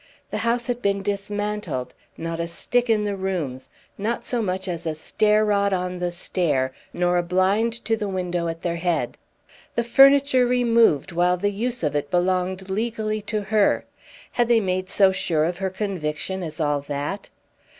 The 0.31 0.39
house 0.39 0.65
had 0.65 0.81
been 0.81 1.03
dismantled; 1.03 1.93
not 2.17 2.39
a 2.39 2.47
stick 2.47 2.89
in 2.89 3.03
the 3.03 3.15
rooms, 3.15 3.69
not 3.99 4.25
so 4.25 4.41
much 4.41 4.67
as 4.67 4.87
a 4.87 4.95
stair 4.95 5.45
rod 5.45 5.73
on 5.73 5.99
the 5.99 6.11
stairs, 6.11 6.71
nor 6.91 7.17
a 7.17 7.21
blind 7.21 7.71
to 7.85 7.95
the 7.95 8.07
window 8.09 8.47
at 8.47 8.63
their 8.63 8.77
head. 8.77 9.15
The 9.75 9.83
furniture 9.83 10.47
removed 10.47 11.11
while 11.11 11.37
the 11.37 11.51
use 11.51 11.83
of 11.83 11.95
it 11.95 12.09
belonged 12.09 12.67
legally 12.67 13.21
to 13.29 13.43
her! 13.43 13.85
Had 14.31 14.47
they 14.47 14.59
made 14.59 14.89
so 14.89 15.11
sure 15.11 15.45
of 15.45 15.59
her 15.59 15.69
conviction 15.69 16.41
as 16.41 16.59
all 16.59 16.81
that? 16.87 17.29